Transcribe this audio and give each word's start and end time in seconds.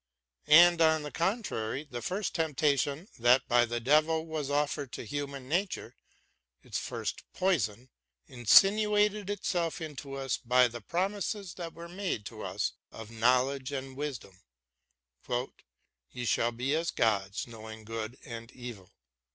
And, 0.47 0.81
on 0.81 1.03
the 1.03 1.11
contrary, 1.11 1.85
the 1.87 2.01
first 2.01 2.33
temptation 2.33 3.07
that 3.19 3.47
by 3.47 3.65
the 3.65 3.79
devil 3.79 4.25
was 4.25 4.49
offered 4.49 4.91
to 4.93 5.03
human 5.05 5.47
nature, 5.47 5.95
its 6.63 6.79
first 6.79 7.21
poison, 7.33 7.91
insinuated 8.25 9.29
itself 9.29 9.79
into 9.79 10.15
us 10.15 10.37
by 10.37 10.67
the 10.67 10.81
promises 10.81 11.53
that 11.53 11.75
were 11.75 11.87
made 11.87 12.25
to 12.25 12.41
us 12.41 12.71
of 12.91 13.11
knowledge 13.11 13.71
and 13.71 13.95
wisdom:" 13.95 14.41
Ye 16.11 16.25
shall 16.25 16.51
be 16.51 16.73
as 16.75 16.89
gods 16.89 17.45
knowing 17.45 17.83
good 17.83 18.17
and 18.25 18.51
evil." 18.53 18.89